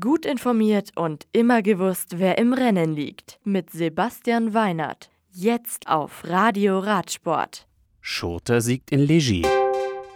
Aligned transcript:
Gut 0.00 0.24
informiert 0.24 0.92
und 0.96 1.26
immer 1.32 1.60
gewusst, 1.60 2.18
wer 2.18 2.38
im 2.38 2.54
Rennen 2.54 2.94
liegt. 2.94 3.38
Mit 3.44 3.68
Sebastian 3.68 4.54
Weinert. 4.54 5.10
Jetzt 5.30 5.88
auf 5.88 6.24
Radio 6.24 6.78
Radsport. 6.78 7.68
Schurter 8.00 8.62
siegt 8.62 8.90
in 8.90 9.00
Leger. 9.00 9.46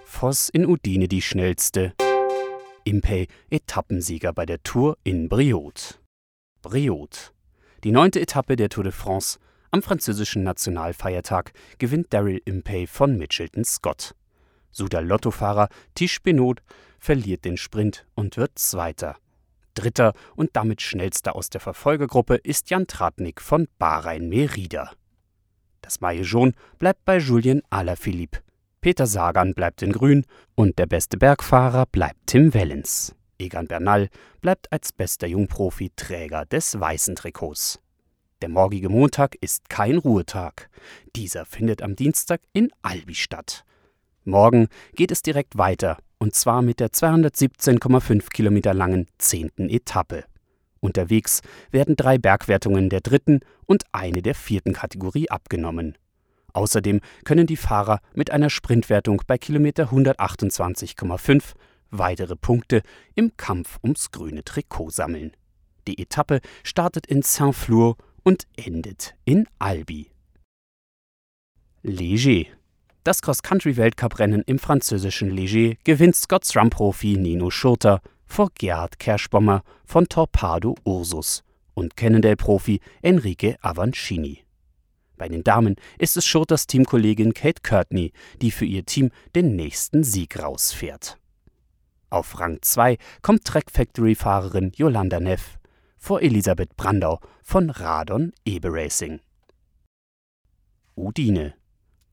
Voss 0.06 0.48
in 0.48 0.64
Udine 0.64 1.06
die 1.06 1.20
schnellste. 1.20 1.92
Impey 2.84 3.28
Etappensieger 3.50 4.32
bei 4.32 4.46
der 4.46 4.62
Tour 4.62 4.96
in 5.04 5.28
Briot. 5.28 6.00
Briot. 6.62 7.34
Die 7.84 7.92
neunte 7.92 8.22
Etappe 8.22 8.56
der 8.56 8.70
Tour 8.70 8.84
de 8.84 8.92
France. 8.92 9.38
Am 9.70 9.82
französischen 9.82 10.44
Nationalfeiertag 10.44 11.52
gewinnt 11.76 12.14
Daryl 12.14 12.40
Impey 12.46 12.86
von 12.86 13.18
Mitchelton 13.18 13.66
Scott. 13.66 14.14
Suda 14.70 15.00
Lottofahrer 15.00 15.68
Tisch 15.94 16.22
Benot 16.22 16.62
verliert 16.98 17.44
den 17.44 17.58
Sprint 17.58 18.06
und 18.14 18.38
wird 18.38 18.58
Zweiter. 18.58 19.16
Dritter 19.78 20.12
und 20.34 20.50
damit 20.54 20.82
schnellster 20.82 21.36
aus 21.36 21.50
der 21.50 21.60
Verfolgergruppe 21.60 22.34
ist 22.34 22.68
Jan 22.70 22.88
Tratnik 22.88 23.40
von 23.40 23.68
Bahrain 23.78 24.28
Merida. 24.28 24.90
Das 25.82 26.00
Maillot 26.00 26.26
jaune 26.26 26.52
bleibt 26.78 27.04
bei 27.04 27.18
Julien 27.18 27.62
Alaphilippe. 27.70 28.40
Peter 28.80 29.06
Sagan 29.06 29.54
bleibt 29.54 29.82
in 29.82 29.92
Grün 29.92 30.24
und 30.56 30.78
der 30.78 30.86
beste 30.86 31.16
Bergfahrer 31.16 31.86
bleibt 31.86 32.18
Tim 32.26 32.54
Wellens. 32.54 33.14
Egan 33.38 33.68
Bernal 33.68 34.08
bleibt 34.40 34.72
als 34.72 34.92
bester 34.92 35.28
Jungprofi 35.28 35.92
Träger 35.94 36.44
des 36.44 36.78
weißen 36.78 37.14
Trikots. 37.14 37.78
Der 38.42 38.48
morgige 38.48 38.88
Montag 38.88 39.36
ist 39.40 39.68
kein 39.68 39.98
Ruhetag. 39.98 40.70
Dieser 41.14 41.44
findet 41.44 41.82
am 41.82 41.94
Dienstag 41.94 42.40
in 42.52 42.70
Albi 42.82 43.14
statt. 43.14 43.64
Morgen 44.24 44.68
geht 44.94 45.12
es 45.12 45.22
direkt 45.22 45.56
weiter 45.56 45.98
und 46.18 46.34
zwar 46.34 46.62
mit 46.62 46.80
der 46.80 46.88
217,5 46.88 48.30
Kilometer 48.30 48.74
langen 48.74 49.06
zehnten 49.18 49.68
Etappe. 49.68 50.24
Unterwegs 50.80 51.40
werden 51.70 51.96
drei 51.96 52.18
Bergwertungen 52.18 52.88
der 52.88 53.00
dritten 53.00 53.40
und 53.66 53.84
eine 53.92 54.22
der 54.22 54.34
vierten 54.34 54.72
Kategorie 54.72 55.28
abgenommen. 55.30 55.96
Außerdem 56.52 57.00
können 57.24 57.46
die 57.46 57.56
Fahrer 57.56 58.00
mit 58.14 58.30
einer 58.30 58.50
Sprintwertung 58.50 59.22
bei 59.26 59.38
Kilometer 59.38 59.90
128,5 59.90 61.54
weitere 61.90 62.36
Punkte 62.36 62.82
im 63.14 63.36
Kampf 63.36 63.78
ums 63.82 64.10
grüne 64.10 64.44
Trikot 64.44 64.90
sammeln. 64.90 65.32
Die 65.86 66.00
Etappe 66.00 66.40
startet 66.64 67.06
in 67.06 67.22
Saint-Flour 67.22 67.96
und 68.22 68.46
endet 68.56 69.14
in 69.24 69.46
Albi. 69.58 70.10
Léger 71.82 72.57
das 73.08 73.22
Cross-Country-Weltcuprennen 73.22 74.42
im 74.42 74.58
französischen 74.58 75.32
Léger 75.32 75.78
gewinnt 75.82 76.14
Scots 76.14 76.54
Run-Profi 76.54 77.16
Nino 77.16 77.48
Schurter 77.48 78.02
vor 78.26 78.50
Gerhard 78.52 78.98
Kerschbommer 78.98 79.62
von 79.86 80.10
Torpado 80.10 80.74
Ursus 80.84 81.42
und 81.72 81.96
Cannondale-Profi 81.96 82.82
Enrique 83.00 83.56
Avancini. 83.62 84.44
Bei 85.16 85.26
den 85.26 85.42
Damen 85.42 85.76
ist 85.96 86.18
es 86.18 86.26
Schurters 86.26 86.66
Teamkollegin 86.66 87.32
Kate 87.32 87.62
Courtney, 87.62 88.12
die 88.42 88.50
für 88.50 88.66
ihr 88.66 88.84
Team 88.84 89.10
den 89.34 89.56
nächsten 89.56 90.04
Sieg 90.04 90.38
rausfährt. 90.38 91.16
Auf 92.10 92.38
Rang 92.38 92.58
2 92.60 92.98
kommt 93.22 93.46
Track 93.46 93.70
Factory-Fahrerin 93.70 94.72
Yolanda 94.76 95.18
Neff 95.18 95.58
vor 95.96 96.20
Elisabeth 96.20 96.76
Brandau 96.76 97.20
von 97.42 97.70
Radon 97.70 98.34
Ebe 98.44 98.68
Racing. 98.70 99.20
Udine 100.94 101.54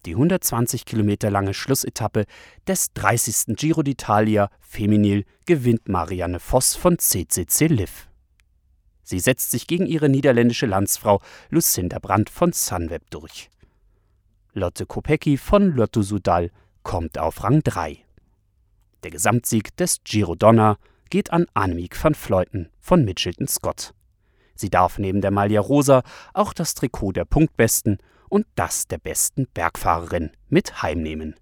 die 0.06 0.14
120 0.14 0.86
Kilometer 0.86 1.30
lange 1.30 1.54
Schlussetappe 1.54 2.26
des 2.68 2.94
30. 2.94 3.56
Giro 3.56 3.82
d'Italia 3.82 4.50
Feminil 4.60 5.26
gewinnt 5.46 5.88
Marianne 5.88 6.40
Voss 6.40 6.76
von 6.76 6.98
CCC 7.00 7.68
Liv. 7.68 8.08
Sie 9.04 9.20
setzt 9.20 9.52
sich 9.52 9.68
gegen 9.68 9.86
ihre 9.86 10.10
niederländische 10.10 10.66
Landsfrau 10.66 11.22
Lucinda 11.50 12.00
Brandt 12.00 12.30
von 12.30 12.54
Sunweb 12.54 13.10
durch. 13.10 13.50
Lotte 14.54 14.86
Kopecki 14.86 15.38
von 15.38 15.76
Lotto 15.76 16.02
Sudal 16.02 16.50
kommt 16.82 17.18
auf 17.18 17.44
Rang 17.44 17.62
3. 17.62 18.00
Der 19.04 19.12
Gesamtsieg 19.12 19.76
des 19.78 20.04
Giro 20.04 20.36
Donna 20.36 20.78
geht 21.10 21.32
an 21.32 21.46
Annemiek 21.54 22.02
van 22.04 22.16
Fleuten 22.16 22.70
von 22.80 23.06
Mitchelton 23.06 23.48
Scott. 23.48 23.94
Sie 24.56 24.70
darf 24.70 24.98
neben 24.98 25.22
der 25.22 25.32
Maglia 25.32 25.62
Rosa 25.62 26.02
auch 26.34 26.54
das 26.54 26.74
Trikot 26.74 27.12
der 27.12 27.26
Punktbesten 27.26 28.00
und 28.30 28.48
das 28.56 28.88
der 28.88 28.98
besten 28.98 29.48
Bergfahrerin 29.54 30.32
mit 30.48 30.82
heimnehmen. 30.82 31.36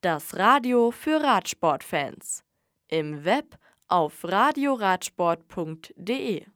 Das 0.00 0.36
Radio 0.36 0.90
für 0.90 1.22
Radsportfans. 1.22 2.42
Im 2.88 3.24
Web 3.24 3.58
auf 3.88 4.24
radioradsport.de 4.24 6.46